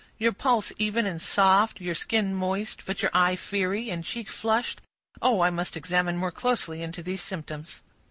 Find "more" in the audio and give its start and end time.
6.17-6.31